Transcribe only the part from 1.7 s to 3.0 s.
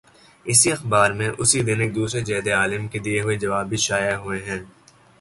ایک دوسرے جید عالم کے